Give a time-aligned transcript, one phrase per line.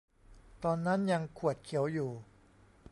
[0.63, 2.11] ตอนนั้นยังขวดเขียวอยู่